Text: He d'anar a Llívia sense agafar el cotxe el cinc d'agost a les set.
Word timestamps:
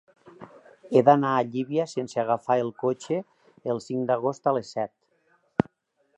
He 0.95 1.03
d'anar 1.09 1.33
a 1.33 1.43
Llívia 1.49 1.85
sense 1.93 2.21
agafar 2.23 2.57
el 2.63 2.73
cotxe 2.85 3.21
el 3.75 3.85
cinc 3.91 4.09
d'agost 4.13 4.53
a 4.55 4.59
les 4.59 4.77
set. 4.79 4.95